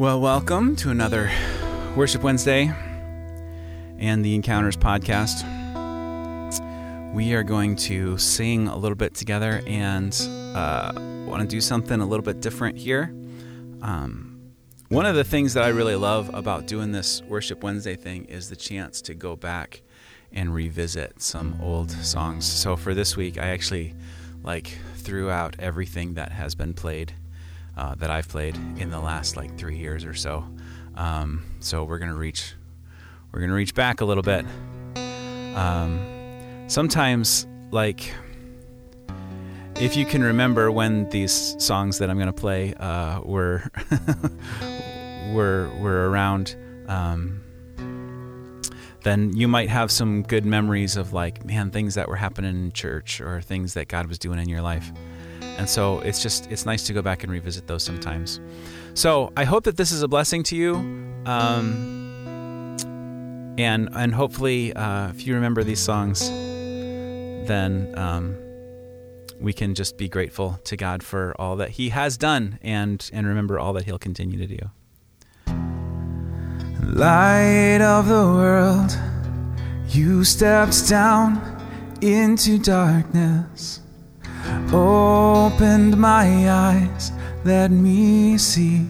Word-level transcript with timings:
Well, 0.00 0.18
welcome 0.18 0.76
to 0.76 0.88
another 0.88 1.30
Worship 1.94 2.22
Wednesday 2.22 2.72
and 3.98 4.24
the 4.24 4.34
Encounters 4.34 4.74
podcast. 4.74 5.44
We 7.12 7.34
are 7.34 7.42
going 7.42 7.76
to 7.76 8.16
sing 8.16 8.66
a 8.66 8.78
little 8.78 8.96
bit 8.96 9.12
together 9.12 9.60
and 9.66 10.18
uh, 10.54 10.92
want 11.26 11.42
to 11.42 11.46
do 11.46 11.60
something 11.60 12.00
a 12.00 12.06
little 12.06 12.24
bit 12.24 12.40
different 12.40 12.78
here. 12.78 13.14
Um, 13.82 14.40
one 14.88 15.04
of 15.04 15.16
the 15.16 15.22
things 15.22 15.52
that 15.52 15.64
I 15.64 15.68
really 15.68 15.96
love 15.96 16.30
about 16.32 16.66
doing 16.66 16.92
this 16.92 17.20
Worship 17.24 17.62
Wednesday 17.62 17.94
thing 17.94 18.24
is 18.24 18.48
the 18.48 18.56
chance 18.56 19.02
to 19.02 19.12
go 19.12 19.36
back 19.36 19.82
and 20.32 20.54
revisit 20.54 21.20
some 21.20 21.60
old 21.62 21.90
songs. 21.90 22.50
So 22.50 22.74
for 22.74 22.94
this 22.94 23.18
week, 23.18 23.36
I 23.36 23.48
actually 23.48 23.94
like 24.42 24.78
threw 24.96 25.28
out 25.28 25.56
everything 25.58 26.14
that 26.14 26.32
has 26.32 26.54
been 26.54 26.72
played 26.72 27.12
uh, 27.80 27.94
that 27.94 28.10
I've 28.10 28.28
played 28.28 28.56
in 28.76 28.90
the 28.90 29.00
last 29.00 29.38
like 29.38 29.56
three 29.56 29.78
years 29.78 30.04
or 30.04 30.12
so. 30.12 30.44
Um, 30.96 31.42
so 31.60 31.82
we're 31.82 31.98
gonna 31.98 32.14
reach 32.14 32.54
we're 33.32 33.40
gonna 33.40 33.54
reach 33.54 33.74
back 33.74 34.02
a 34.02 34.04
little 34.04 34.22
bit. 34.22 34.44
Um, 35.56 35.98
sometimes 36.68 37.46
like 37.70 38.12
if 39.76 39.96
you 39.96 40.04
can 40.04 40.22
remember 40.22 40.70
when 40.70 41.08
these 41.08 41.56
songs 41.58 41.98
that 41.98 42.10
I'm 42.10 42.18
gonna 42.18 42.34
play 42.34 42.74
uh, 42.74 43.22
were 43.22 43.70
were 45.32 45.70
were 45.80 46.10
around. 46.10 46.56
Um, 46.86 47.40
then 49.02 49.34
you 49.34 49.48
might 49.48 49.70
have 49.70 49.90
some 49.90 50.22
good 50.22 50.44
memories 50.44 50.98
of 50.98 51.14
like 51.14 51.42
man 51.46 51.70
things 51.70 51.94
that 51.94 52.08
were 52.08 52.16
happening 52.16 52.64
in 52.64 52.72
church 52.72 53.22
or 53.22 53.40
things 53.40 53.72
that 53.72 53.88
God 53.88 54.06
was 54.06 54.18
doing 54.18 54.38
in 54.38 54.50
your 54.50 54.60
life. 54.60 54.92
And 55.60 55.68
so 55.68 56.00
it's 56.00 56.22
just 56.22 56.50
it's 56.50 56.64
nice 56.64 56.84
to 56.84 56.94
go 56.94 57.02
back 57.02 57.22
and 57.22 57.30
revisit 57.30 57.66
those 57.66 57.82
sometimes. 57.82 58.40
So 58.94 59.30
I 59.36 59.44
hope 59.44 59.64
that 59.64 59.76
this 59.76 59.92
is 59.92 60.02
a 60.02 60.08
blessing 60.08 60.42
to 60.44 60.56
you. 60.56 60.76
Um, 61.26 62.78
and 63.58 63.90
and 63.92 64.14
hopefully 64.14 64.72
uh, 64.72 65.10
if 65.10 65.26
you 65.26 65.34
remember 65.34 65.62
these 65.62 65.78
songs, 65.78 66.30
then 67.46 67.92
um, 67.98 68.38
we 69.38 69.52
can 69.52 69.74
just 69.74 69.98
be 69.98 70.08
grateful 70.08 70.58
to 70.64 70.78
God 70.78 71.02
for 71.02 71.38
all 71.38 71.56
that 71.56 71.68
He 71.68 71.90
has 71.90 72.16
done 72.16 72.58
and 72.62 73.10
and 73.12 73.26
remember 73.26 73.58
all 73.58 73.74
that 73.74 73.84
He'll 73.84 73.98
continue 73.98 74.38
to 74.38 74.46
do. 74.46 74.70
Light 76.82 77.82
of 77.82 78.08
the 78.08 78.14
world, 78.14 78.98
you 79.88 80.24
stepped 80.24 80.88
down 80.88 81.38
into 82.00 82.58
darkness, 82.58 83.80
opened 84.72 85.96
my 85.96 86.50
eyes, 86.50 87.12
let 87.44 87.70
me 87.70 88.38
see. 88.38 88.86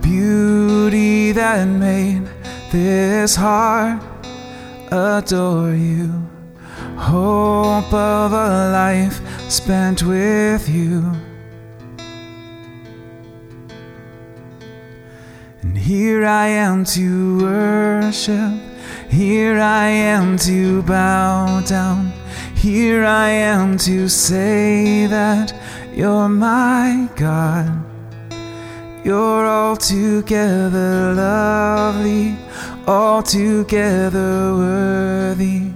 Beauty 0.00 1.32
that 1.32 1.66
made 1.66 2.28
this 2.70 3.36
heart 3.36 4.02
adore 4.90 5.74
you, 5.74 6.12
hope 6.96 7.92
of 7.92 8.32
a 8.32 8.70
life 8.72 9.20
spent 9.50 10.02
with 10.02 10.68
you. 10.68 11.12
And 15.62 15.76
here 15.76 16.24
I 16.24 16.46
am 16.48 16.84
to 16.84 17.38
worship, 17.42 18.54
here 19.08 19.58
I 19.58 19.88
am 19.88 20.36
to 20.38 20.82
bow 20.82 21.60
down, 21.60 22.12
here 22.56 23.04
I 23.04 23.28
am 23.28 23.76
to 23.78 24.08
say 24.08 25.06
that 25.06 25.52
you're 25.94 26.28
my 26.28 27.08
God. 27.16 27.84
You're 29.04 29.46
altogether 29.46 31.14
lovely, 31.14 32.36
altogether 32.88 34.54
worthy, 34.54 35.70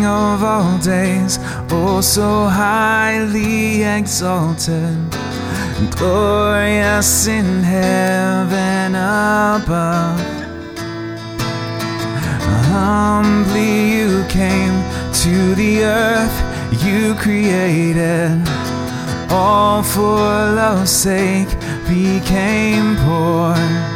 Of 0.07 0.43
all 0.43 0.79
days, 0.79 1.39
oh 1.71 2.01
so 2.01 2.47
highly 2.47 3.83
exalted, 3.83 4.97
glorious 5.91 7.27
in 7.27 7.63
heaven 7.63 8.95
above. 8.95 10.21
Humbly 12.71 13.93
you 13.97 14.25
came 14.29 14.77
to 15.23 15.55
the 15.55 15.83
earth 15.83 16.39
you 16.85 17.15
created, 17.17 18.41
all 19.31 19.83
for 19.83 20.19
love's 20.61 20.91
sake 20.91 21.49
became 21.89 22.97
poor. 22.97 23.96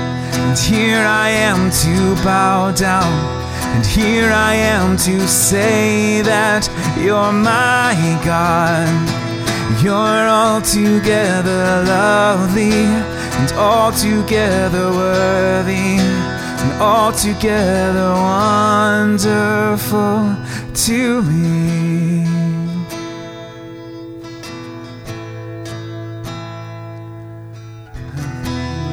And 0.43 0.57
here 0.59 1.05
I 1.05 1.29
am 1.29 1.69
to 1.85 2.15
bow 2.23 2.71
down, 2.71 3.13
and 3.75 3.85
here 3.85 4.31
I 4.31 4.53
am 4.55 4.97
to 4.97 5.27
say 5.27 6.21
that 6.23 6.69
you're 6.99 7.31
my 7.31 7.95
God. 8.25 8.89
You're 9.83 10.27
altogether 10.27 11.83
lovely, 11.85 12.85
and 13.39 13.51
altogether 13.53 14.89
worthy, 14.91 15.99
and 16.61 16.71
altogether 16.81 18.11
wonderful 18.11 19.55
to 20.85 21.21
me. 21.23 22.60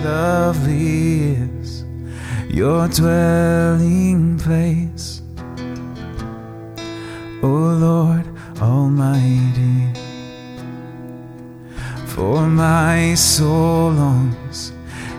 Lovely 0.04 1.32
is 1.32 1.84
your 2.48 2.86
dwelling 2.88 4.38
place, 4.38 5.22
O 7.42 7.48
Lord 7.48 8.25
Almighty. 8.62 9.92
For 12.06 12.47
my 12.47 13.14
soul 13.14 13.91
longs 13.92 14.72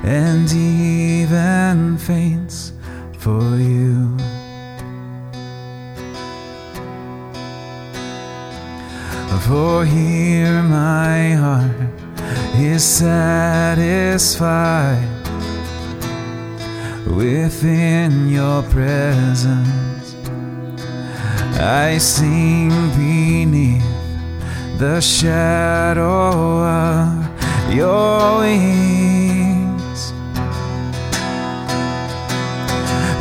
and 0.03 0.49
even 0.51 1.97
faints 1.97 2.71
for 3.17 3.57
you. 3.57 4.17
For 9.45 9.83
here 9.83 10.61
my 10.61 11.31
heart 11.33 11.98
is 12.55 12.83
satisfied 12.83 14.39
within 17.07 18.29
your 18.29 18.63
presence. 18.63 20.15
I 21.61 21.97
sing 21.97 22.69
beneath 22.91 23.83
the 24.77 25.01
shadow 25.01 26.63
of 26.63 27.73
your 27.73 28.39
wings. 28.39 30.13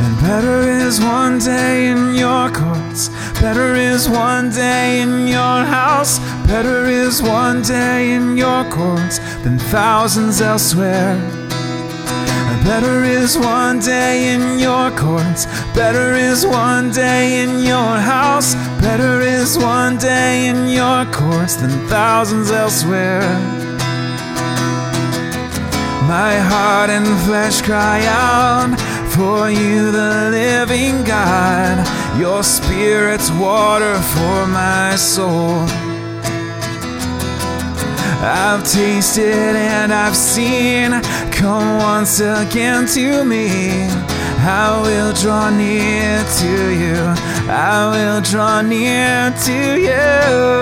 And 0.01 0.19
better 0.21 0.61
is 0.61 1.01
one 1.01 1.39
day 1.39 1.87
in 1.87 2.15
your 2.15 2.49
courts, 2.49 3.09
better 3.41 3.75
is 3.75 4.07
one 4.07 4.51
day 4.51 5.01
in 5.01 5.27
your 5.27 5.65
house, 5.65 6.19
better 6.49 6.87
is 6.87 7.21
one 7.21 7.61
day 7.61 8.11
in 8.11 8.35
your 8.35 8.63
courts 8.71 9.19
than 9.43 9.59
thousands 9.69 10.41
elsewhere. 10.41 11.15
Better 12.63 13.03
is 13.03 13.37
one 13.37 13.79
day 13.79 14.33
in 14.33 14.57
your 14.57 14.89
courts, 14.97 15.45
better 15.75 16.15
is 16.15 16.47
one 16.47 16.91
day 16.91 17.43
in 17.43 17.59
your 17.59 17.93
house, 18.15 18.55
better 18.81 19.21
is 19.21 19.59
one 19.59 19.97
day 19.97 20.47
in 20.47 20.69
your 20.69 21.05
courts 21.13 21.55
than 21.55 21.69
thousands 21.87 22.49
elsewhere. 22.49 23.29
My 26.07 26.35
heart 26.51 26.89
and 26.89 27.05
flesh 27.27 27.61
cry 27.61 28.03
out 28.07 28.75
for 29.13 29.51
you, 29.51 29.91
the 29.91 30.29
living 30.31 31.03
God. 31.03 31.77
Your 32.19 32.41
spirit's 32.41 33.29
water 33.31 33.95
for 34.13 34.47
my 34.47 34.95
soul. 34.95 35.88
I've 38.21 38.69
tasted 38.69 39.55
and 39.55 39.93
I've 39.93 40.15
seen. 40.15 40.91
Come 41.31 41.77
once 41.79 42.19
again 42.19 42.85
to 42.87 43.23
me. 43.23 43.87
I 44.41 44.81
will 44.81 45.13
draw 45.13 45.49
near 45.49 46.23
to 46.39 46.69
you. 46.69 46.95
I 47.49 47.89
will 47.93 48.21
draw 48.21 48.61
near 48.61 49.33
to 49.45 49.79
you. 49.79 50.59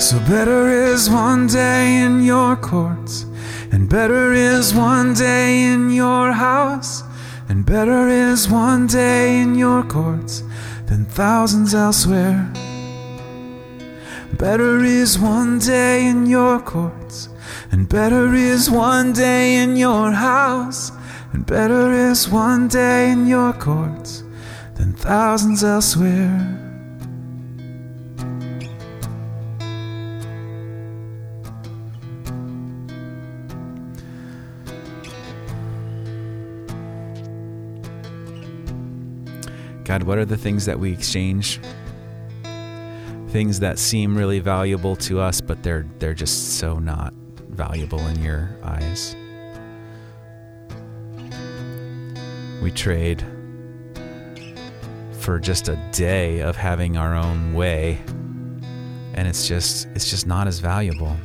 So 0.00 0.18
better 0.20 0.68
is 0.68 1.08
one 1.10 1.46
day 1.46 2.02
in 2.02 2.22
your 2.22 2.56
courts, 2.56 3.26
and 3.72 3.88
better 3.88 4.32
is 4.32 4.74
one 4.74 5.14
day 5.14 5.64
in 5.64 5.90
your 5.90 6.32
house, 6.32 7.04
and 7.48 7.64
better 7.64 8.08
is 8.08 8.48
one 8.48 8.86
day 8.86 9.40
in 9.40 9.54
your 9.54 9.82
courts 9.84 10.42
than 10.86 11.04
thousands 11.04 11.74
elsewhere. 11.74 12.50
Better 14.38 14.82
is 14.82 15.18
one 15.18 15.58
day 15.58 16.06
in 16.06 16.26
your 16.26 16.60
courts, 16.60 17.28
and 17.70 17.88
better 17.88 18.34
is 18.34 18.70
one 18.70 19.12
day 19.12 19.56
in 19.56 19.76
your 19.76 20.12
house, 20.12 20.92
and 21.32 21.44
better 21.44 21.92
is 21.92 22.28
one 22.28 22.66
day 22.68 23.10
in 23.10 23.26
your 23.26 23.52
courts 23.52 24.24
than 24.76 24.92
thousands 24.94 25.62
elsewhere. 25.62 26.56
God, 39.84 40.04
what 40.04 40.18
are 40.18 40.24
the 40.24 40.36
things 40.36 40.66
that 40.66 40.78
we 40.78 40.92
exchange? 40.92 41.60
Things 43.30 43.60
that 43.60 43.78
seem 43.78 44.16
really 44.16 44.40
valuable 44.40 44.96
to 44.96 45.20
us, 45.20 45.40
but 45.40 45.62
they're 45.62 45.86
they're 45.98 46.14
just 46.14 46.58
so 46.58 46.78
not 46.78 47.14
valuable 47.50 48.04
in 48.08 48.20
your 48.22 48.50
eyes. 48.64 49.14
We 52.60 52.70
trade 52.72 53.24
for 55.12 55.38
just 55.38 55.68
a 55.68 55.76
day 55.92 56.40
of 56.40 56.56
having 56.56 56.96
our 56.96 57.14
own 57.14 57.54
way, 57.54 57.98
and 59.14 59.28
it's 59.28 59.46
just 59.46 59.86
it's 59.94 60.10
just 60.10 60.26
not 60.26 60.48
as 60.48 60.58
valuable. 60.58 61.16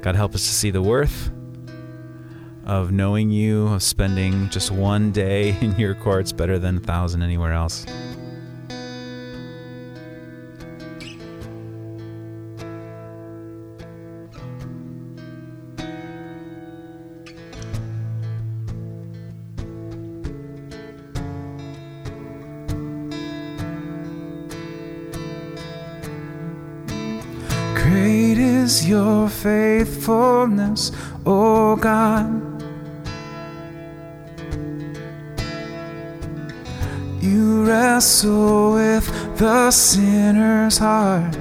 God 0.00 0.16
help 0.16 0.34
us 0.34 0.42
to 0.42 0.52
see 0.52 0.70
the 0.70 0.80
worth 0.80 1.30
of 2.64 2.92
knowing 2.92 3.30
you, 3.30 3.66
of 3.68 3.82
spending 3.82 4.48
just 4.50 4.70
one 4.70 5.10
day 5.10 5.56
in 5.60 5.76
your 5.78 5.94
courts 5.94 6.32
better 6.32 6.58
than 6.58 6.76
a 6.78 6.80
thousand 6.80 7.22
anywhere 7.22 7.52
else. 7.52 7.84
Is 28.68 28.86
your 28.86 29.30
faithfulness, 29.30 30.92
O 31.24 31.74
God. 31.74 32.28
You 37.22 37.64
wrestle 37.64 38.74
with 38.74 39.06
the 39.38 39.70
sinner's 39.70 40.76
heart. 40.76 41.34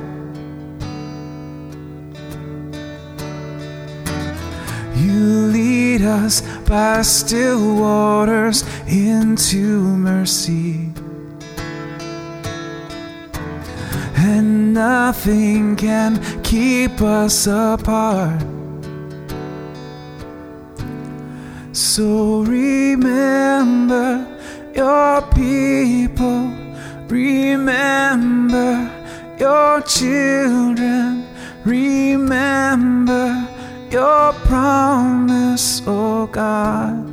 You 4.95 5.51
lead 5.57 6.03
us 6.03 6.39
by 6.61 7.01
still 7.01 7.75
waters 7.75 8.63
into 8.87 9.81
mercy. 9.81 10.86
Nothing 14.77 15.75
can 15.75 16.11
keep 16.43 17.01
us 17.01 17.47
apart. 17.47 18.39
So 21.71 22.41
remember 22.43 24.09
your 24.75 25.23
people, 25.33 26.53
remember 27.09 28.69
your 29.39 29.81
children, 29.81 31.25
remember 31.65 33.25
your 33.89 34.33
promise, 34.45 35.81
oh 35.87 36.27
God. 36.27 37.03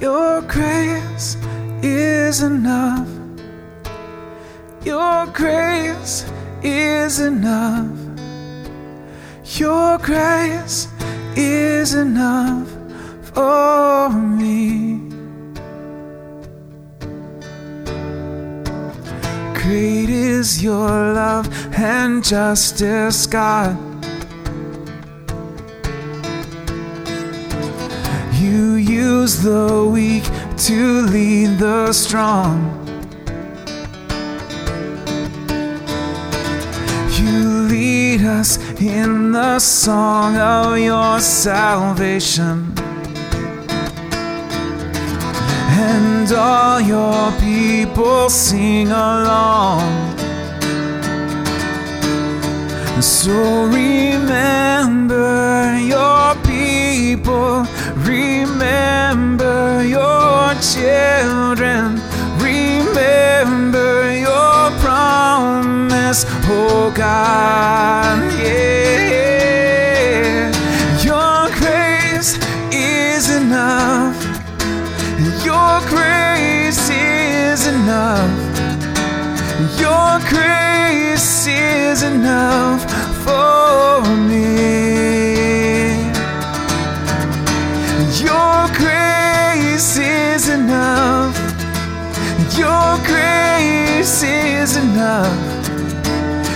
Your 0.00 0.42
grace 0.42 1.36
is 1.80 2.42
enough. 2.42 3.19
Your 4.82 5.26
grace 5.26 6.24
is 6.62 7.20
enough. 7.20 7.98
Your 9.58 9.98
grace 9.98 10.88
is 11.36 11.92
enough 11.92 12.66
for 13.22 14.08
me. 14.08 15.00
Great 19.52 20.08
is 20.08 20.62
your 20.62 20.88
love 20.88 21.46
and 21.78 22.24
justice, 22.24 23.26
God. 23.26 23.76
You 28.40 28.74
use 28.76 29.42
the 29.42 29.86
weak 29.92 30.24
to 30.64 31.02
lead 31.02 31.58
the 31.58 31.92
strong. 31.92 32.89
Lead 37.80 38.20
us 38.20 38.58
in 38.78 39.32
the 39.32 39.58
song 39.58 40.36
of 40.36 40.78
your 40.78 41.18
salvation. 41.18 42.74
And 45.88 46.30
all 46.32 46.78
your 46.78 47.32
people 47.40 48.28
sing 48.28 48.88
along. 48.88 49.88
So 53.00 53.64
remember 53.64 55.32
your 55.96 56.34
people, 56.52 57.64
remember 58.14 59.82
your 59.96 60.54
children, 60.72 61.86
promise, 66.10 66.24
oh 66.48 66.92
God, 66.94 68.32
yeah. 68.42 69.30
Your 71.02 71.48
grace 71.58 72.38
is 72.72 73.30
enough, 73.36 74.16
your 75.44 75.80
grace 75.88 76.90
is 76.90 77.66
enough. 77.66 78.48
Your 79.78 80.20
grace 80.28 81.46
is 81.46 82.02
enough 82.02 82.82
for 83.24 84.02
me. 84.28 86.00
Your 88.24 88.68
grace 88.74 89.96
is 89.98 90.48
enough. 90.48 91.36
Your 92.56 92.98
grace 93.06 94.22
is 94.22 94.76
enough. 94.76 95.49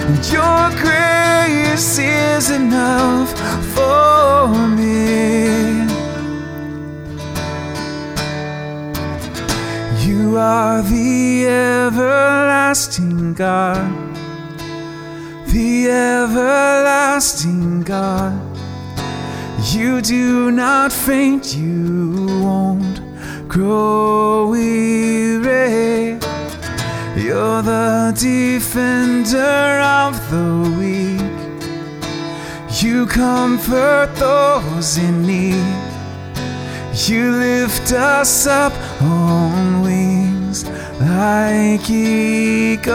Your 0.05 0.69
grace 0.83 1.99
is 1.99 2.51
enough 2.51 3.33
for 3.75 4.49
me. 4.77 5.87
You 10.05 10.37
are 10.37 10.83
the 10.83 11.47
everlasting 11.47 13.33
God, 13.33 13.91
the 15.47 15.89
everlasting 15.89 17.81
God. 17.83 18.39
You 19.73 20.03
do 20.03 20.51
not 20.51 20.93
faint, 20.93 21.57
you 21.57 22.43
won't 22.43 23.01
grow 23.49 24.49
weary. 24.51 26.19
You're 27.17 27.63
the 27.63 28.13
defender 28.15 29.74
comfort 33.15 34.11
those 34.17 34.99
in 34.99 35.23
need. 35.23 35.65
You 37.07 37.31
lift 37.31 37.93
us 37.93 38.47
up 38.49 38.73
on 39.01 39.83
wings 39.83 40.65
like 41.01 41.89
eagles. 41.89 42.95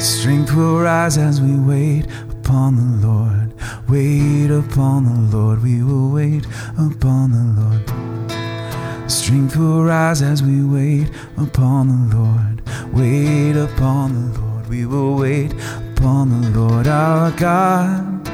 Strength 0.00 0.54
will 0.56 0.80
rise 0.80 1.16
as 1.18 1.40
we 1.40 1.56
wait 1.56 2.06
upon 2.28 2.74
the 2.74 3.06
Lord. 3.06 3.52
Wait 3.88 4.50
upon 4.50 5.04
the 5.04 5.36
Lord. 5.36 5.62
We 5.62 5.84
will 5.84 6.10
wait 6.10 6.44
upon 6.76 7.30
the 7.30 7.44
Lord. 7.60 9.08
Strength 9.08 9.56
will 9.56 9.84
rise 9.84 10.20
as 10.20 10.42
we 10.42 10.64
wait 10.64 11.10
upon 11.36 12.10
the 12.10 12.16
Lord. 12.16 12.55
Wait 12.96 13.56
upon 13.56 14.32
the 14.32 14.40
Lord. 14.40 14.68
We 14.70 14.86
will 14.86 15.16
wait 15.16 15.52
upon 15.92 16.30
the 16.30 16.50
Lord 16.58 16.86
our 16.86 17.30
God. 17.32 18.26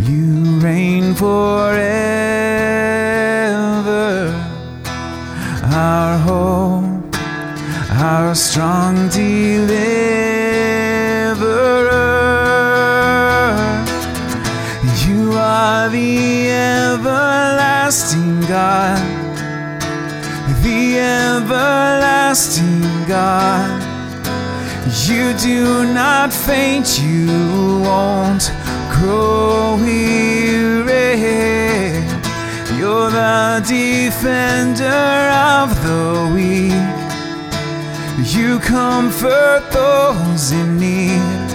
You 0.00 0.58
reign 0.60 1.14
forever. 1.14 1.82
Our 5.64 6.18
hope, 6.18 7.16
our 7.90 8.34
strong 8.34 9.08
deliverer. 9.08 9.92
You 15.06 15.32
are 15.34 15.90
the 15.90 16.48
everlasting 16.50 18.40
God, 18.48 19.00
the 20.62 20.98
everlasting 20.98 22.82
God. 23.06 23.80
You 25.06 25.32
do 25.34 25.84
not 25.92 26.32
faint, 26.32 26.98
you 27.00 27.80
won't 27.82 28.50
grow 28.90 29.76
weary. 29.80 30.82
You're 32.76 33.10
the 33.10 33.62
defender 33.66 35.30
of 35.54 35.68
the 35.82 36.30
weak. 36.34 36.72
You 38.34 38.58
comfort 38.58 39.62
those 39.72 40.52
in 40.52 40.78
need. 40.78 41.50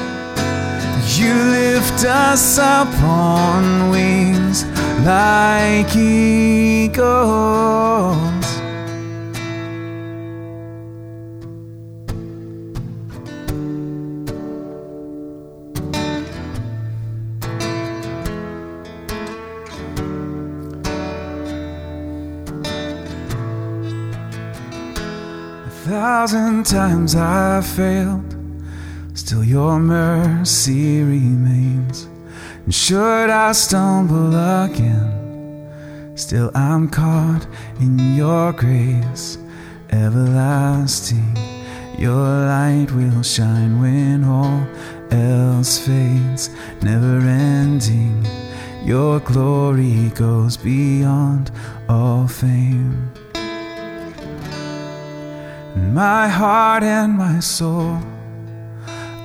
You 1.17 1.33
lift 1.33 2.05
us 2.05 2.57
up 2.57 2.93
on 3.01 3.89
wings 3.89 4.65
like 5.05 5.95
eagles. 5.95 7.07
Thousand 26.07 26.65
times 26.65 27.15
I've 27.15 27.67
failed, 27.67 28.33
still 29.13 29.43
your 29.43 29.77
mercy 29.77 31.03
remains. 31.03 32.07
And 32.63 32.73
should 32.73 33.29
I 33.29 33.51
stumble 33.51 34.33
again, 34.63 35.69
still 36.15 36.49
I'm 36.55 36.87
caught 36.87 37.45
in 37.81 37.99
your 38.15 38.53
grace, 38.53 39.37
everlasting. 39.89 41.35
Your 41.97 42.25
light 42.53 42.89
will 42.93 43.21
shine 43.21 43.81
when 43.81 44.23
all 44.23 44.65
else 45.11 45.77
fades, 45.77 46.49
never 46.81 47.17
ending. 47.19 48.25
Your 48.85 49.19
glory 49.19 50.09
goes 50.15 50.55
beyond 50.55 51.51
all 51.89 52.29
fame. 52.29 53.11
My 55.93 56.27
heart 56.27 56.83
and 56.83 57.13
my 57.17 57.39
soul, 57.39 57.99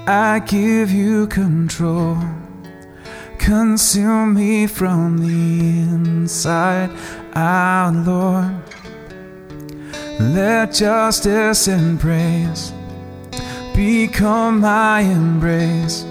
I 0.06 0.40
give 0.46 0.90
you 0.90 1.26
control. 1.26 2.18
Consume 3.38 4.34
me 4.34 4.66
from 4.66 5.18
the 5.18 5.58
inside 5.92 6.90
out, 7.34 7.94
Lord. 8.06 8.54
Let 10.20 10.72
justice 10.72 11.66
and 11.66 11.98
praise 11.98 12.72
become 13.74 14.60
my 14.60 15.00
embrace. 15.00 16.04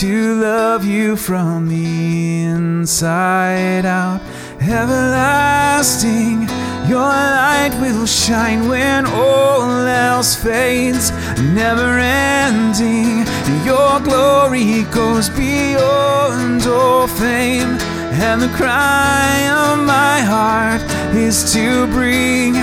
To 0.00 0.34
love 0.34 0.84
you 0.84 1.16
from 1.16 1.68
the 1.68 2.44
inside 2.44 3.86
out, 3.86 4.20
everlasting. 4.60 6.46
Your 6.88 6.98
light 7.00 7.76
will 7.80 8.06
shine 8.06 8.68
when 8.68 9.06
all 9.06 9.86
else 9.86 10.36
fades, 10.36 11.10
never 11.42 11.98
ending. 11.98 13.26
Your 13.64 13.98
glory 14.00 14.84
goes 14.92 15.28
beyond 15.28 16.64
all 16.66 17.08
fame, 17.08 17.76
and 18.22 18.40
the 18.40 18.48
cry 18.56 19.48
of 19.50 19.84
my 19.84 20.20
heart 20.20 20.80
is 21.12 21.52
to 21.54 21.86
bring 21.88 22.54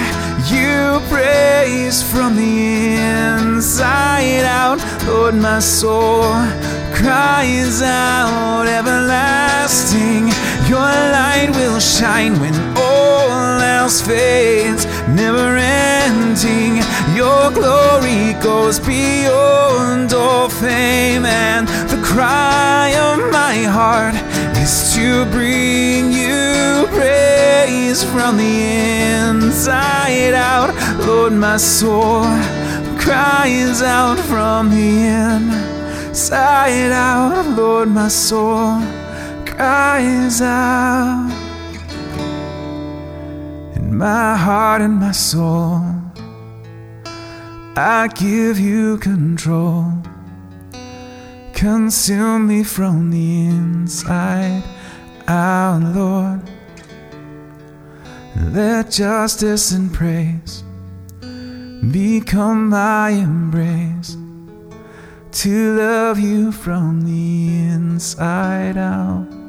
you 0.47 1.01
praise 1.09 2.01
from 2.01 2.35
the 2.35 2.95
inside 2.95 4.45
out. 4.45 4.79
Lord, 5.05 5.35
my 5.35 5.59
soul 5.59 6.23
cries 6.93 7.81
out, 7.81 8.67
everlasting. 8.67 10.27
Your 10.69 10.79
light 10.79 11.49
will 11.55 11.79
shine 11.79 12.39
when 12.39 12.53
else 13.93 14.07
fades, 14.07 14.85
never 15.07 15.55
ending. 15.55 16.77
Your 17.15 17.51
glory 17.51 18.33
goes 18.41 18.79
beyond 18.79 20.13
all 20.13 20.49
fame, 20.49 21.25
and 21.25 21.67
the 21.67 22.01
cry 22.03 22.89
of 22.95 23.31
my 23.31 23.55
heart 23.63 24.15
is 24.57 24.93
to 24.95 25.25
bring 25.25 26.11
you 26.11 26.87
praise 26.97 28.03
from 28.03 28.37
the 28.37 28.57
inside 29.27 30.33
out. 30.33 30.73
Lord, 31.05 31.33
my 31.33 31.57
soul 31.57 32.23
cries 32.97 33.81
out 33.83 34.17
from 34.17 34.71
the 34.71 34.89
inside 36.09 36.91
out. 36.91 37.45
Lord, 37.55 37.89
my 37.89 38.07
soul 38.07 38.81
cries 39.45 40.41
out. 40.41 41.52
My 43.93 44.35
heart 44.35 44.81
and 44.81 44.95
my 44.95 45.11
soul, 45.11 45.85
I 47.75 48.09
give 48.15 48.59
you 48.59 48.97
control. 48.97 49.93
Consume 51.53 52.47
me 52.47 52.63
from 52.63 53.11
the 53.11 53.45
inside 53.45 54.63
out, 55.27 55.83
Lord. 55.83 56.41
Let 58.35 58.89
justice 58.89 59.71
and 59.71 59.93
praise 59.93 60.63
become 61.91 62.69
my 62.69 63.11
embrace. 63.11 64.17
To 65.43 65.75
love 65.77 66.19
you 66.19 66.51
from 66.51 67.01
the 67.01 67.67
inside 67.69 68.75
out. 68.75 69.42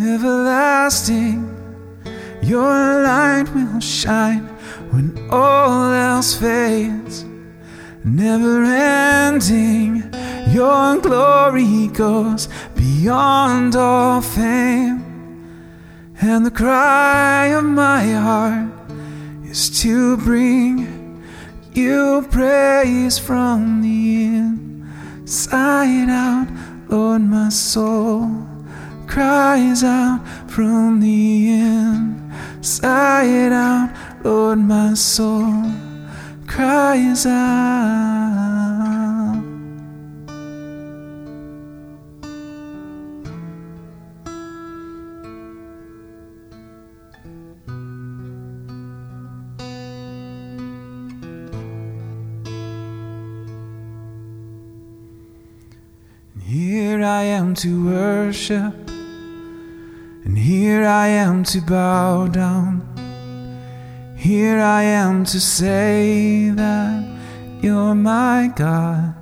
Everlasting, 0.00 1.42
your 2.40 3.02
light 3.02 3.46
will 3.52 3.80
shine 3.80 4.46
when 4.92 5.28
all 5.28 5.92
else 5.92 6.36
fades. 6.38 7.24
Never 8.04 8.62
ending, 8.62 10.04
your 10.50 10.98
glory 10.98 11.88
goes 11.88 12.48
beyond 12.76 13.74
all 13.74 14.20
fame. 14.20 15.02
And 16.20 16.46
the 16.46 16.52
cry 16.52 17.46
of 17.46 17.64
my 17.64 18.04
heart 18.12 18.68
is 19.44 19.68
to 19.82 20.16
bring 20.18 21.24
you 21.72 22.24
praise 22.30 23.18
from 23.18 23.82
the 23.82 24.24
inside 24.24 26.08
out. 26.08 26.46
Lord, 26.88 27.22
my 27.22 27.48
soul 27.48 28.46
cries 29.08 29.82
out 29.82 30.20
from 30.48 31.00
the 31.00 31.50
inside 31.50 33.52
out, 33.52 33.90
Lord, 34.22 34.58
my 34.58 34.94
soul 34.94 35.72
cries 36.46 37.26
out. 37.26 39.42
Here 56.44 57.02
I 57.02 57.24
am 57.24 57.54
to 57.56 57.84
worship 57.84 58.87
and 60.28 60.38
here 60.38 60.84
I 60.84 61.08
am 61.08 61.42
to 61.44 61.60
bow 61.62 62.28
down. 62.28 62.84
Here 64.16 64.60
I 64.60 64.82
am 64.82 65.24
to 65.24 65.40
say 65.40 66.50
that 66.50 67.18
you're 67.62 67.94
my 67.94 68.52
God. 68.54 69.14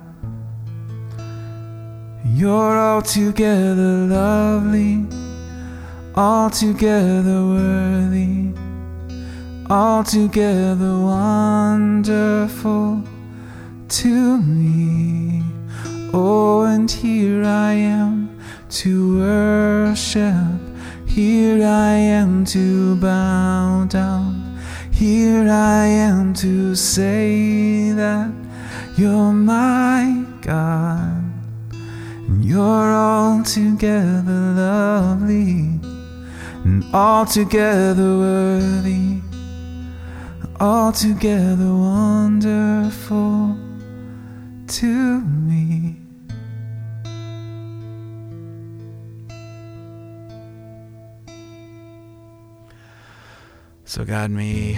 You're 2.25 2.77
altogether 2.77 4.05
lovely, 4.05 5.05
altogether 6.13 7.45
worthy, 7.45 8.53
altogether 9.69 10.99
wonderful 10.99 13.01
to 13.87 14.41
me. 14.41 15.41
Oh, 16.13 16.63
and 16.63 16.91
here 16.91 17.45
I 17.45 17.73
am 17.73 18.37
to 18.69 19.19
worship, 19.19 20.76
here 21.17 21.65
I 21.65 21.93
am 21.93 22.45
to 22.45 22.95
bow 22.97 23.87
down. 23.89 24.59
Here 24.91 25.49
I 25.49 25.85
am 25.87 26.35
to 26.35 26.75
say 26.75 27.91
that 27.93 28.31
you're 28.95 29.33
my 29.33 30.23
God. 30.41 31.23
And 31.71 32.45
you're 32.45 32.93
altogether 32.93 34.53
lovely 34.61 35.79
and 36.63 36.83
altogether 36.93 38.19
worthy, 38.19 39.21
altogether 40.59 41.73
wonderful 41.73 43.57
to 44.67 45.21
me. 45.21 45.86
So, 53.87 54.03
God, 54.03 54.31
may 54.31 54.77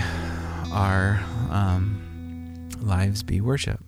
our 0.71 1.19
um, 1.49 2.69
lives 2.79 3.23
be 3.23 3.41
worship. 3.41 3.79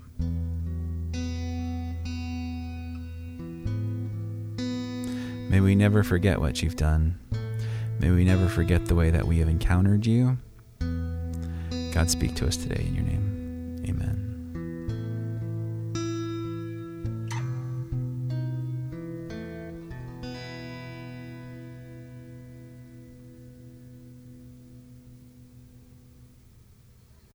May 5.47 5.59
we 5.59 5.75
never 5.75 6.01
forget 6.01 6.41
what 6.41 6.63
you've 6.63 6.75
done. 6.75 7.19
May 7.99 8.09
we 8.09 8.25
never 8.25 8.47
forget 8.47 8.87
the 8.87 8.95
way 8.95 9.11
that 9.11 9.27
we 9.27 9.37
have 9.37 9.47
encountered 9.47 10.07
you. 10.07 10.39
God, 11.93 12.09
speak 12.09 12.33
to 12.37 12.47
us 12.47 12.57
today 12.57 12.83
in 12.87 12.95
your 12.95 13.03
name. 13.03 13.20